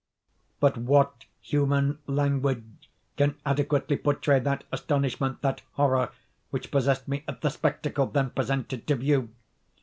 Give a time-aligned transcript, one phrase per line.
[0.59, 6.09] But what human language can adequately portray that astonishment, that horror
[6.49, 9.29] which possessed me at the spectacle then presented to view?